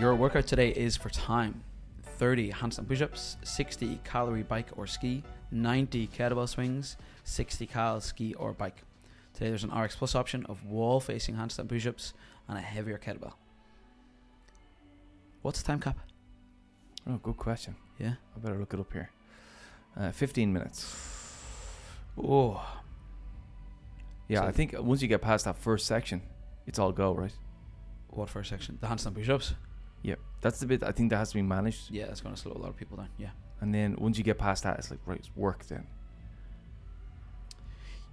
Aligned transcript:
Your 0.00 0.14
workout 0.14 0.46
today 0.46 0.70
is 0.70 0.96
for 0.96 1.10
time 1.10 1.62
30 2.16 2.52
handstand 2.52 2.88
push 2.88 3.02
ups, 3.02 3.36
60 3.42 4.00
calorie 4.02 4.42
bike 4.42 4.68
or 4.76 4.86
ski, 4.86 5.22
90 5.50 6.06
kettlebell 6.08 6.48
swings, 6.48 6.96
60 7.24 7.66
cal 7.66 8.00
ski 8.00 8.32
or 8.34 8.54
bike. 8.54 8.82
Today 9.34 9.50
there's 9.50 9.62
an 9.64 9.70
RX 9.70 9.96
Plus 9.96 10.14
option 10.14 10.46
of 10.46 10.64
wall 10.64 11.00
facing 11.00 11.34
handstand 11.34 11.68
push 11.68 11.86
ups 11.86 12.14
and 12.48 12.56
a 12.56 12.62
heavier 12.62 12.98
kettlebell. 12.98 13.34
What's 15.42 15.60
the 15.60 15.66
time 15.66 15.80
cap? 15.80 15.98
Oh, 17.06 17.18
good 17.22 17.36
question. 17.36 17.76
Yeah. 17.98 18.14
I 18.34 18.38
better 18.38 18.58
look 18.58 18.72
it 18.72 18.80
up 18.80 18.90
here. 18.94 19.10
Uh, 19.94 20.12
15 20.12 20.50
minutes. 20.50 20.96
Oh, 22.16 22.66
Yeah, 24.28 24.40
So- 24.40 24.46
I 24.46 24.52
think 24.52 24.74
once 24.78 25.02
you 25.02 25.08
get 25.08 25.20
past 25.20 25.44
that 25.44 25.56
first 25.58 25.84
section, 25.86 26.22
it's 26.66 26.78
all 26.78 26.92
go, 26.92 27.12
right? 27.14 27.36
what 28.10 28.28
first 28.30 28.48
section? 28.48 28.78
The 28.80 28.86
handstand 28.86 29.14
push 29.14 29.28
ups? 29.28 29.54
That's 30.40 30.58
the 30.60 30.66
bit 30.66 30.82
I 30.82 30.92
think 30.92 31.10
that 31.10 31.18
has 31.18 31.30
to 31.30 31.34
be 31.34 31.42
managed. 31.42 31.90
Yeah, 31.90 32.04
it's 32.04 32.20
going 32.20 32.34
to 32.34 32.40
slow 32.40 32.52
a 32.52 32.58
lot 32.58 32.68
of 32.68 32.76
people 32.76 32.96
down. 32.96 33.08
Yeah. 33.18 33.30
And 33.60 33.74
then 33.74 33.96
once 33.98 34.16
you 34.16 34.24
get 34.24 34.38
past 34.38 34.62
that, 34.62 34.78
it's 34.78 34.90
like, 34.90 35.00
right, 35.04 35.18
it's 35.18 35.30
work 35.36 35.66
then. 35.66 35.86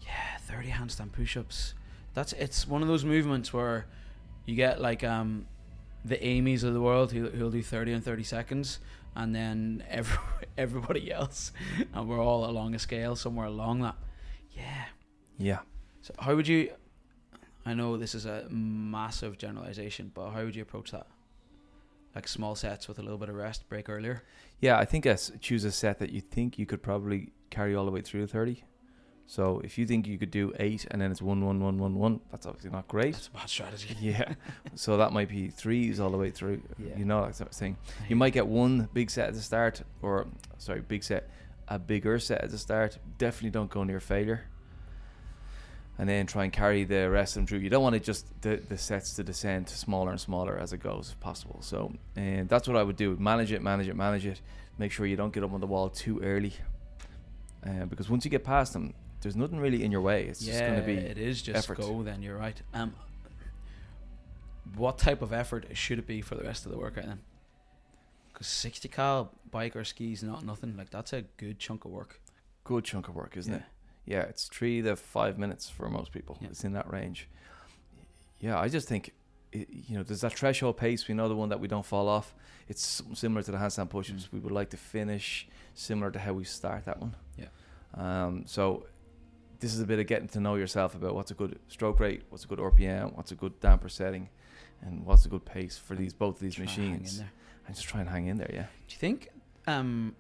Yeah, 0.02 0.38
30 0.41 0.70
handstand 0.70 1.12
push-ups. 1.13 1.73
That's 2.13 2.34
it's 2.34 2.67
one 2.67 2.81
of 2.81 2.88
those 2.88 3.05
movements 3.05 3.53
where 3.53 3.86
you 4.45 4.55
get 4.55 4.81
like 4.81 5.03
um 5.03 5.45
the 6.03 6.23
Amy's 6.26 6.63
of 6.63 6.73
the 6.73 6.81
world 6.81 7.12
who 7.12 7.30
who'll 7.30 7.52
do 7.52 7.62
30 7.62 7.94
and 7.94 8.03
30 8.03 8.23
seconds 8.23 8.80
and 9.16 9.36
then 9.36 9.84
every, 9.88 10.17
everybody 10.58 11.12
else 11.12 11.52
and 11.94 12.08
we're 12.09 12.22
all 12.22 12.50
along 12.50 12.73
a 12.73 12.80
scale 12.80 13.16
somewhere 13.16 13.45
along 13.45 13.81
that. 13.81 13.95
Yeah. 14.52 14.86
Yeah. 15.38 15.59
So 16.02 16.16
how 16.17 16.36
would 16.36 16.48
you 16.48 16.72
I 17.66 17.73
know 17.73 17.98
this 17.98 18.16
is 18.16 18.25
a 18.25 18.48
massive 18.50 19.38
generalization, 19.38 20.12
but 20.14 20.31
how 20.31 20.44
would 20.44 20.56
you 20.56 20.62
approach 20.62 20.91
that? 20.91 21.06
Like 22.18 22.28
small 22.28 22.56
sets 22.56 22.88
with 22.88 22.98
a 22.98 23.04
little 23.04 23.20
bit 23.20 23.30
of 23.30 23.36
rest, 23.36 23.70
break 23.70 23.90
earlier. 23.90 24.23
Yeah, 24.60 24.80
I 24.80 24.86
think 24.86 25.06
I 25.06 25.12
s- 25.12 25.32
choose 25.40 25.64
a 25.66 25.72
set 25.72 26.00
that 26.00 26.10
you 26.10 26.20
think 26.20 26.58
you 26.58 26.66
could 26.66 26.82
probably 26.82 27.32
carry 27.52 27.76
all 27.76 27.86
the 27.86 27.92
way 27.92 28.02
through 28.02 28.26
30. 28.26 28.64
So 29.28 29.62
if 29.64 29.78
you 29.78 29.86
think 29.86 30.08
you 30.08 30.18
could 30.18 30.32
do 30.32 30.52
eight 30.59 30.88
and 30.90 31.00
then 31.00 31.12
it's 31.12 31.22
one, 31.22 31.46
one, 31.46 31.59
one, 31.62 31.78
one, 31.78 31.94
one, 31.94 32.20
that's 32.32 32.48
obviously 32.48 32.72
not 32.72 32.88
great. 32.88 33.14
That's 33.14 33.28
a 33.28 33.32
bad 33.32 33.50
strategy. 33.50 33.96
yeah. 34.02 34.34
So 34.74 34.98
that 34.98 35.14
might 35.14 35.30
be 35.30 35.50
threes 35.50 36.00
all 36.00 36.09
the 36.09 36.18
way 36.18 36.32
through. 36.32 36.64
Yeah. 36.80 36.98
You 36.98 37.06
know 37.06 37.24
that 37.24 37.36
sort 37.36 37.52
of 37.52 37.56
thing. 37.56 37.78
You 38.09 38.16
might 38.16 38.34
get 38.34 38.48
one 38.48 38.90
big 38.94 39.12
set 39.12 39.28
at 39.28 39.36
the 39.36 39.42
start, 39.42 39.84
or 40.02 40.26
sorry, 40.58 40.81
big 40.81 41.04
set, 41.04 41.30
a 41.68 41.78
bigger 41.78 42.18
set 42.18 42.42
at 42.44 42.50
the 42.50 42.58
start. 42.58 42.98
Definitely 43.20 43.52
don't 43.52 43.70
go 43.70 43.84
near 43.84 44.00
failure. 44.00 44.46
And 46.00 46.08
then 46.08 46.28
try 46.28 46.44
and 46.44 46.53
carry 46.53 46.84
the 46.84 47.09
rest 47.09 47.36
of 47.36 47.40
them 47.40 47.48
through. 47.48 47.59
You 47.59 47.72
don't 47.72 47.81
want 47.81 47.95
it 47.95 48.03
just 48.03 48.28
the, 48.42 48.58
the 48.58 48.78
sets 48.78 49.14
to 49.16 49.23
descend 49.23 49.67
smaller 49.67 50.12
and 50.12 50.22
smaller 50.22 50.56
as 50.58 50.72
it 50.72 50.78
goes, 50.78 51.09
if 51.12 51.20
possible. 51.20 51.58
So, 51.62 51.92
and 52.16 52.48
that's 52.48 52.67
what 52.67 52.78
I 52.78 52.84
would 52.84 52.98
do: 52.98 53.16
manage 53.20 53.52
it, 53.52 53.64
manage 53.64 53.88
it, 53.88 53.95
manage 53.95 54.25
it. 54.28 54.40
Make 54.78 54.92
sure 54.92 55.08
you 55.08 55.16
don't 55.16 55.34
get 55.34 55.44
up 55.44 55.53
on 55.53 55.59
the 55.59 55.66
wall 55.66 55.90
too 55.90 56.20
early, 56.22 56.53
uh, 57.66 57.86
because 57.86 58.09
once 58.12 58.25
you 58.25 58.30
get 58.30 58.44
past 58.44 58.73
them, 58.73 58.94
there's 59.22 59.36
nothing 59.36 59.59
really 59.59 59.84
in 59.84 59.92
your 59.92 60.02
way. 60.02 60.25
It's 60.25 60.40
just 60.45 60.59
going 60.59 60.75
to 60.75 60.86
be 60.86 60.94
it 60.94 61.18
is 61.18 61.42
just 61.42 61.58
effort. 61.58 61.80
go. 61.80 62.03
Then 62.03 62.22
you're 62.22 62.38
right. 62.38 62.62
Um, 62.75 62.94
what 64.75 64.98
type 65.00 65.22
of 65.22 65.34
effort 65.34 65.66
should 65.73 65.98
it 65.98 66.06
be 66.06 66.22
for 66.22 66.36
the 66.36 66.44
rest 66.44 66.66
of 66.66 66.72
the 66.72 66.78
workout 66.78 67.06
then? 67.06 67.20
Because 68.31 68.45
sixty 68.45 68.88
cal 68.88 69.31
bike 69.50 69.75
or 69.75 69.84
skis 69.84 70.22
not 70.22 70.45
nothing. 70.45 70.78
Like 70.78 70.92
that's 70.92 71.14
a 71.14 71.23
good 71.38 71.58
chunk 71.58 71.86
of 71.86 71.92
work. 71.92 72.22
good 72.64 72.84
chunk 72.84 73.08
of 73.08 73.16
work, 73.16 73.36
isn't 73.38 73.52
Yeah. 73.52 73.59
it? 73.59 73.66
Yeah, 74.08 74.22
it's 74.22 74.47
three 74.47 74.81
to 74.81 74.95
five 74.95 75.38
minutes 75.38 75.69
for 75.69 75.89
most 75.89 76.11
people. 76.11 76.38
Yeah. 76.41 76.47
It's 76.47 76.63
in 76.63 76.73
that 76.73 76.91
range. 76.91 77.27
Yeah, 78.39 78.58
I 78.58 78.69
just 78.69 78.88
think, 78.88 79.13
it, 79.52 79.67
you 79.69 79.97
know, 79.97 80.03
there's 80.03 80.22
that 80.22 80.33
threshold 80.33 80.77
pace. 80.77 81.08
We 81.08 81.13
know 81.13 81.27
the 81.27 81.36
one 81.36 81.50
that 81.50 81.59
we 81.59 81.67
don't 81.67 81.86
fall 81.86 82.08
off. 82.08 82.33
It's 82.69 83.03
similar 83.13 83.44
to 83.44 83.52
the 83.52 83.58
handstand 83.58 83.89
push-ups. 83.89 84.23
Mm. 84.23 84.33
We 84.33 84.39
would 84.39 84.53
like 84.53 84.69
to 84.72 84.78
finish 84.78 85.47
similar 85.73 86.09
to 86.12 86.19
how 86.19 86.34
we 86.34 86.46
start 86.46 86.85
that 86.85 87.00
one. 87.00 87.16
Yeah. 87.38 87.47
Um. 87.94 88.44
So 88.46 88.85
this 89.59 89.73
is 89.73 89.81
a 89.81 89.85
bit 89.85 90.00
of 90.00 90.07
getting 90.07 90.28
to 90.29 90.40
know 90.40 90.56
yourself 90.56 90.96
about 90.96 91.16
what's 91.16 91.31
a 91.31 91.34
good 91.34 91.59
stroke 91.67 92.00
rate, 92.00 92.23
what's 92.29 92.46
a 92.46 92.47
good 92.47 92.59
RPM, 92.59 93.16
what's 93.16 93.31
a 93.31 93.35
good 93.35 93.59
damper 93.59 93.90
setting, 93.90 94.29
and 94.81 95.06
what's 95.06 95.25
a 95.25 95.29
good 95.29 95.46
pace 95.46 95.78
for 95.78 95.96
these 95.96 96.13
both 96.13 96.35
of 96.35 96.41
these 96.41 96.56
Try 96.56 96.63
and 96.63 96.72
hang 96.72 96.85
in 96.85 96.91
machines. 96.91 97.23
And 97.66 97.75
just 97.75 97.88
try 97.88 98.01
and 98.01 98.09
hang 98.09 98.28
in 98.28 98.38
there. 98.38 98.51
Yeah. 98.53 98.67
Do 98.88 98.94
you 98.94 98.97
think? 98.97 99.29
Um, 99.66 100.16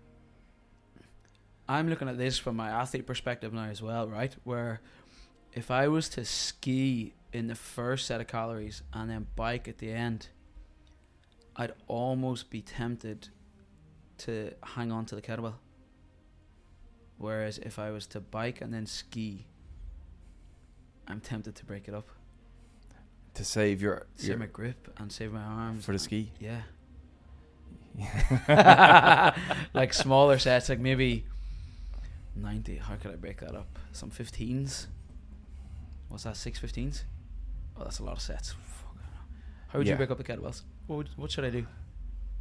I'm 1.69 1.89
looking 1.89 2.07
at 2.07 2.17
this 2.17 2.37
from 2.37 2.55
my 2.55 2.69
athlete 2.69 3.05
perspective 3.05 3.53
now 3.53 3.65
as 3.65 3.81
well, 3.81 4.07
right? 4.07 4.35
Where 4.43 4.81
if 5.53 5.69
I 5.71 5.87
was 5.87 6.07
to 6.09 6.23
ski 6.23 7.13
in 7.33 7.47
the 7.47 7.55
first 7.55 8.05
set 8.05 8.21
of 8.21 8.27
calories 8.27 8.83
and 8.93 9.09
then 9.09 9.27
bike 9.35 9.67
at 9.67 9.79
the 9.79 9.91
end, 9.91 10.27
I'd 11.55 11.73
almost 11.87 12.49
be 12.49 12.61
tempted 12.61 13.29
to 14.19 14.53
hang 14.63 14.91
on 14.91 15.05
to 15.07 15.15
the 15.15 15.21
kettlebell. 15.21 15.55
Whereas 17.17 17.57
if 17.57 17.79
I 17.79 17.91
was 17.91 18.05
to 18.07 18.19
bike 18.19 18.61
and 18.61 18.73
then 18.73 18.85
ski, 18.85 19.47
I'm 21.07 21.19
tempted 21.19 21.55
to 21.55 21.65
break 21.65 21.87
it 21.87 21.93
up. 21.93 22.07
To 23.33 23.43
save 23.43 23.81
your, 23.81 24.07
Save 24.15 24.29
your 24.29 24.37
my 24.37 24.45
grip 24.47 24.93
and 24.97 25.11
save 25.11 25.31
my 25.31 25.41
arms. 25.41 25.85
for 25.85 25.91
the 25.91 25.99
ski. 25.99 26.31
Yeah. 26.39 26.61
like 29.73 29.93
smaller 29.93 30.37
sets, 30.37 30.69
like 30.69 30.79
maybe 30.79 31.25
90. 32.41 32.77
How 32.77 32.95
could 32.95 33.11
I 33.11 33.15
break 33.15 33.39
that 33.41 33.55
up? 33.55 33.67
Some 33.91 34.11
15s? 34.11 34.87
What's 36.09 36.23
that, 36.23 36.37
six 36.37 36.59
15s? 36.59 37.03
Oh, 37.77 37.83
that's 37.83 37.99
a 37.99 38.03
lot 38.03 38.13
of 38.15 38.21
sets. 38.21 38.51
Fuck, 38.53 38.95
I 38.95 39.01
don't 39.01 39.11
know. 39.11 39.19
How 39.69 39.79
would 39.79 39.87
you 39.87 39.95
break 39.95 40.09
up 40.11 40.17
the 40.17 40.23
kettlebells? 40.23 40.61
What, 40.87 40.95
would, 40.97 41.09
what 41.15 41.31
should 41.31 41.45
I 41.45 41.49
do? 41.49 41.65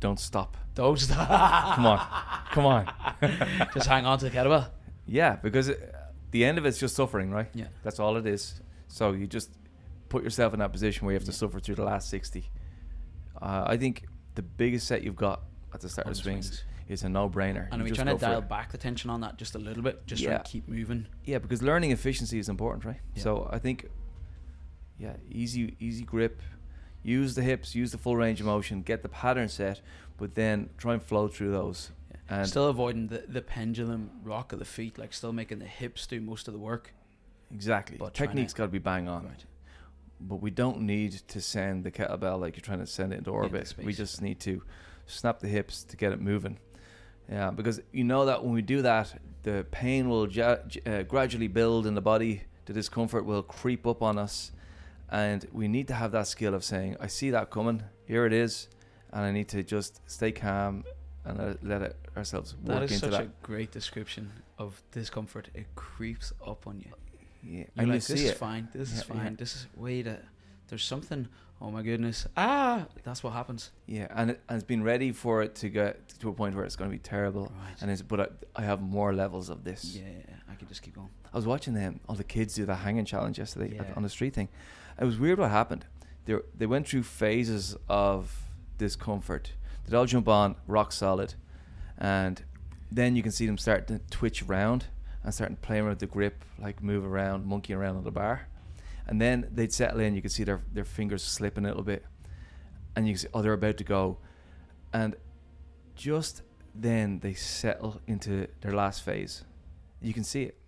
Don't 0.00 0.20
stop. 0.20 0.56
Those. 0.74 1.06
Come 1.10 1.86
on. 1.86 2.06
Come 2.52 2.66
on. 2.66 2.92
Just 3.74 3.86
hang 3.88 4.04
on 4.06 4.18
to 4.18 4.26
the 4.28 4.30
kettlebell. 4.30 4.68
Yeah, 5.06 5.36
because 5.36 5.68
it, 5.68 5.94
the 6.32 6.44
end 6.44 6.58
of 6.58 6.66
it's 6.66 6.78
just 6.78 6.94
suffering, 6.96 7.30
right? 7.30 7.48
Yeah. 7.54 7.66
That's 7.82 7.98
all 8.00 8.16
it 8.16 8.26
is. 8.26 8.60
So 8.88 9.12
you 9.12 9.26
just 9.28 9.50
put 10.08 10.22
yourself 10.24 10.52
in 10.52 10.58
that 10.58 10.72
position 10.72 11.06
where 11.06 11.12
you 11.12 11.16
have 11.18 11.24
to 11.26 11.30
Yeah. 11.32 11.36
suffer 11.36 11.60
through 11.60 11.76
the 11.76 11.84
last 11.84 12.10
60. 12.10 12.50
Uh, 13.40 13.64
I 13.66 13.76
think 13.76 14.04
the 14.34 14.42
biggest 14.42 14.86
set 14.88 15.02
you've 15.02 15.16
got 15.16 15.42
at 15.72 15.80
the 15.80 15.88
start 15.88 16.06
On 16.06 16.10
of 16.10 16.16
the 16.16 16.22
swings, 16.22 16.46
swings. 16.48 16.64
Is 16.88 17.02
a 17.02 17.08
no-brainer. 17.08 17.68
And 17.72 17.80
are 17.82 17.84
we 17.84 17.90
trying 17.90 18.06
to 18.08 18.16
dial 18.16 18.40
back 18.40 18.70
the 18.72 18.78
tension 18.78 19.10
on 19.10 19.20
that 19.22 19.36
just 19.38 19.54
a 19.54 19.58
little 19.58 19.82
bit? 19.82 20.06
Just 20.06 20.22
Yeah. 20.22 20.36
and 20.36 20.44
keep 20.44 20.68
moving. 20.68 21.06
Yeah, 21.24 21.38
because 21.38 21.62
learning 21.62 21.90
efficiency 21.90 22.38
is 22.38 22.48
important, 22.48 22.84
right? 22.84 23.00
Yeah. 23.14 23.22
So 23.22 23.48
I 23.52 23.58
think, 23.58 23.88
yeah, 24.98 25.16
easy, 25.30 25.76
easy 25.80 26.04
grip. 26.04 26.40
Use 27.02 27.34
the 27.34 27.42
hips, 27.42 27.74
use 27.74 27.92
the 27.92 27.98
full 27.98 28.16
range 28.16 28.40
of 28.40 28.46
motion, 28.46 28.82
get 28.82 29.02
the 29.02 29.08
pattern 29.08 29.48
set, 29.48 29.80
but 30.16 30.34
then 30.34 30.70
try 30.76 30.92
and 30.94 31.02
flow 31.02 31.28
through 31.28 31.52
those. 31.52 31.90
Yeah. 32.10 32.16
And 32.40 32.48
still 32.48 32.66
avoiding 32.68 33.08
the, 33.08 33.24
the 33.28 33.42
pendulum 33.42 34.10
rock 34.24 34.52
of 34.52 34.58
the 34.58 34.64
feet, 34.64 34.98
like 34.98 35.12
still 35.12 35.32
making 35.32 35.58
the 35.60 35.66
hips 35.66 36.06
do 36.06 36.20
most 36.20 36.48
of 36.48 36.54
the 36.54 36.58
work. 36.60 36.92
exactly, 37.52 37.96
But 37.96 38.14
Technique's 38.14 38.52
got 38.54 38.64
to 38.64 38.70
be 38.70 38.78
bang 38.78 39.08
on. 39.08 39.24
Right. 39.26 39.44
but 40.20 40.36
we 40.36 40.50
don't 40.50 40.80
need 40.80 41.12
to 41.28 41.40
send 41.40 41.84
the 41.84 41.90
kettlebell 41.92 42.40
like 42.40 42.56
you're 42.56 42.62
trying 42.62 42.78
to 42.80 42.86
send 42.86 43.12
it 43.12 43.18
into 43.18 43.30
orbit. 43.30 43.74
we 43.82 43.92
just 43.92 44.22
need 44.22 44.40
to 44.40 44.62
snap 45.06 45.38
the 45.38 45.46
hips 45.48 45.84
to 45.84 45.96
get 45.96 46.10
it 46.12 46.20
moving. 46.20 46.58
Yeah, 47.30 47.50
because 47.50 47.80
you 47.92 48.04
know 48.04 48.26
that 48.26 48.44
when 48.44 48.52
we 48.54 48.62
do 48.62 48.82
that, 48.82 49.18
the 49.42 49.66
pain 49.70 50.08
will 50.08 50.28
ja- 50.30 50.58
uh, 50.86 51.02
gradually 51.02 51.48
build 51.48 51.86
in 51.86 51.94
the 51.94 52.00
body. 52.00 52.42
The 52.66 52.72
discomfort 52.72 53.24
will 53.24 53.42
creep 53.42 53.86
up 53.86 54.02
on 54.02 54.18
us, 54.18 54.52
and 55.10 55.44
we 55.52 55.66
need 55.68 55.88
to 55.88 55.94
have 55.94 56.12
that 56.12 56.26
skill 56.28 56.54
of 56.54 56.62
saying, 56.64 56.96
"I 57.00 57.06
see 57.08 57.30
that 57.30 57.50
coming. 57.50 57.82
Here 58.06 58.26
it 58.26 58.32
is," 58.32 58.68
and 59.12 59.24
I 59.24 59.32
need 59.32 59.48
to 59.48 59.62
just 59.62 60.00
stay 60.06 60.32
calm 60.32 60.84
and 61.24 61.38
let, 61.38 61.64
let 61.64 61.82
it, 61.82 61.96
ourselves 62.16 62.54
That 62.64 62.74
work 62.80 62.84
is 62.84 63.02
into 63.02 63.06
such 63.06 63.20
that. 63.20 63.22
a 63.28 63.46
great 63.46 63.72
description 63.72 64.30
of 64.58 64.80
discomfort. 64.92 65.48
It 65.54 65.66
creeps 65.74 66.32
up 66.46 66.66
on 66.66 66.78
you. 66.80 66.92
yeah, 67.42 67.58
You're 67.58 67.66
and 67.76 67.88
like, 67.88 67.94
you 67.94 68.00
this 68.00 68.10
is 68.10 68.30
it. 68.30 68.36
fine. 68.36 68.68
This 68.72 68.92
is 68.92 68.98
Yeah, 69.08 69.14
yeah. 69.16 69.22
fine. 69.22 69.36
This 69.36 69.54
is 69.56 69.66
wait. 69.76 70.06
A, 70.06 70.18
there's 70.68 70.84
something. 70.84 71.28
Oh 71.60 71.70
my 71.70 71.82
goodness. 71.82 72.26
Ah, 72.36 72.86
that's 73.02 73.22
what 73.22 73.32
happens. 73.32 73.70
Yeah, 73.86 74.08
and, 74.10 74.30
it, 74.32 74.40
and 74.48 74.56
it's 74.56 74.66
been 74.66 74.82
ready 74.82 75.10
for 75.12 75.42
it 75.42 75.54
to 75.56 75.68
get 75.70 76.06
to 76.20 76.28
a 76.28 76.32
point 76.32 76.54
where 76.54 76.64
it's 76.64 76.76
going 76.76 76.90
to 76.90 76.94
be 76.94 76.98
terrible. 77.00 77.44
Right. 77.44 77.74
And 77.80 77.90
it's 77.90 78.02
but 78.02 78.20
I, 78.20 78.26
I 78.56 78.62
have 78.62 78.82
more 78.82 79.14
levels 79.14 79.48
of 79.48 79.64
this. 79.64 79.96
yeah, 79.96 80.02
I 80.50 80.54
could 80.54 80.68
just 80.68 80.82
keep 80.82 80.94
going. 80.94 81.08
I 81.32 81.36
was 81.36 81.46
watching 81.46 81.72
them 81.74 82.00
all 82.08 82.14
the 82.14 82.24
kids 82.24 82.54
do 82.54 82.66
the 82.66 82.74
hanging 82.76 83.04
challenge 83.06 83.38
yesterday 83.38 83.74
Yeah. 83.76 83.84
on 83.96 84.02
the 84.02 84.08
street 84.10 84.34
thing. 84.34 84.48
It 85.00 85.04
was 85.04 85.18
weird 85.18 85.38
what 85.38 85.50
happened. 85.50 85.86
They 86.26 86.34
were- 86.34 86.44
they 86.56 86.66
went 86.66 86.88
through 86.88 87.04
phases 87.04 87.76
of 87.88 88.36
discomfort. 88.78 89.52
They'd 89.86 89.96
all 89.96 90.06
jump 90.06 90.28
on 90.28 90.56
rock 90.66 90.92
solid, 90.92 91.34
and 91.98 92.42
then 92.90 93.16
you 93.16 93.22
can 93.22 93.32
see 93.32 93.46
them 93.46 93.58
start 93.58 93.86
to 93.88 94.00
twitch 94.10 94.42
around 94.42 94.86
and 95.22 95.32
starting 95.32 95.56
playing 95.56 95.86
with 95.86 95.98
the 96.00 96.06
grip, 96.06 96.44
like 96.58 96.82
move 96.82 97.04
around, 97.04 97.46
monkey 97.46 97.72
around 97.74 97.96
on 97.96 98.04
the 98.04 98.10
bar, 98.10 98.46
and 99.06 99.20
then 99.20 99.48
they'd 99.52 99.72
settle 99.72 100.00
in. 100.00 100.14
You 100.14 100.22
could 100.22 100.32
see 100.32 100.44
their 100.44 100.62
their 100.72 100.84
fingers 100.84 101.22
slipping 101.22 101.64
a 101.64 101.68
little 101.68 101.82
bit, 101.82 102.04
and 102.94 103.06
you 103.06 103.14
can 103.14 103.20
see 103.20 103.28
oh 103.34 103.42
they're 103.42 103.52
about 103.52 103.76
to 103.78 103.84
go, 103.84 104.18
and 104.92 105.16
just 105.94 106.42
then 106.74 107.20
they 107.20 107.34
settle 107.34 108.00
into 108.06 108.46
their 108.60 108.72
last 108.72 109.02
phase. 109.02 109.44
You 110.00 110.12
can 110.12 110.24
see 110.24 110.42
it, 110.44 110.58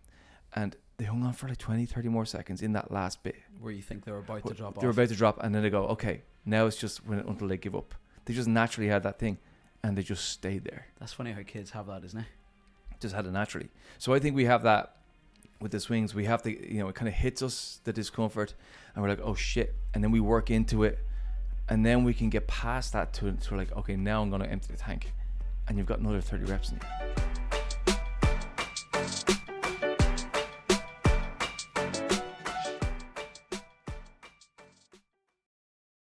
and 0.55 0.77
they 0.97 1.05
hung 1.05 1.23
on 1.23 1.33
for 1.33 1.49
like 1.49 1.59
20, 1.59 1.87
30 1.87 2.09
more 2.09 2.25
seconds 2.27 2.63
in 2.63 2.73
that 2.73 2.91
last 2.91 3.23
bit. 3.23 3.37
Where 3.61 3.73
you 3.73 3.83
think 3.83 4.05
they're 4.05 4.19
about 4.19 4.47
to 4.47 4.55
drop 4.55 4.79
They're 4.79 4.89
off. 4.89 4.97
about 4.97 5.09
to 5.09 5.15
drop, 5.15 5.43
and 5.43 5.55
then 5.55 5.63
they 5.63 5.71
go, 5.71 5.85
okay, 5.89 6.23
now 6.45 6.67
it's 6.67 6.77
just 6.77 7.07
when, 7.07 7.21
until 7.21 7.49
they 7.49 7.57
give 7.57 7.77
up. 7.77 7.95
They 8.25 8.35
just 8.35 8.49
naturally 8.49 8.89
had 8.89 9.03
that 9.05 9.19
thing, 9.19 9.39
and 9.83 9.97
they 9.97 10.03
just 10.03 10.31
stayed 10.31 10.65
there. 10.65 10.87
That's 10.99 11.13
funny 11.13 11.33
how 11.33 11.43
kids 11.43 11.71
have 11.71 11.87
that, 11.87 12.05
isn't 12.05 12.19
it? 12.19 12.27
Just 13.01 13.15
had 13.15 13.27
it 13.27 13.33
naturally. 13.33 13.69
So 13.99 14.13
I 14.13 14.19
think 14.19 14.35
we 14.35 14.47
have 14.47 14.63
that 14.65 14.97
with 15.61 15.73
the 15.73 15.81
swings, 15.81 16.15
we 16.15 16.25
have 16.25 16.43
to, 16.43 16.51
you 16.51 16.79
know, 16.79 16.89
it 16.89 16.95
kind 16.95 17.09
of 17.09 17.15
hits 17.15 17.43
us 17.43 17.81
the 17.85 17.93
discomfort, 17.93 18.55
and 18.95 19.03
we're 19.03 19.09
like, 19.09 19.21
oh 19.23 19.35
shit, 19.35 19.75
and 19.95 20.03
then 20.03 20.11
we 20.11 20.21
work 20.21 20.51
into 20.51 20.85
it, 20.85 20.99
and 21.69 21.85
then 21.85 22.05
we 22.05 22.15
can 22.15 22.31
get 22.31 22.47
past 22.47 22.93
that 22.93 23.13
to, 23.15 23.33
to 23.33 23.57
like, 23.57 23.75
okay, 23.77 23.97
now 23.97 24.23
I'm 24.23 24.31
gonna 24.31 24.47
empty 24.47 24.73
the 24.73 24.79
tank, 24.79 25.13
and 25.67 25.77
you've 25.77 25.87
got 25.87 25.99
another 25.99 26.21
30 26.21 26.45
reps 26.45 26.71
in 26.71 26.77
you. 26.77 27.09